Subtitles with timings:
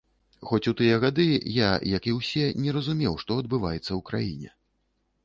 [0.51, 1.25] Хоць у тыя гады
[1.57, 1.67] я,
[1.97, 4.51] як і ўсе, не разумеў, што адбываецца ў краіне.